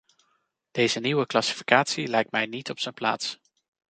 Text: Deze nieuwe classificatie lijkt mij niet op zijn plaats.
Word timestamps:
Deze 0.71 0.99
nieuwe 0.99 1.25
classificatie 1.25 2.07
lijkt 2.07 2.31
mij 2.31 2.45
niet 2.45 2.69
op 2.69 2.79
zijn 2.79 2.93
plaats. 2.93 3.39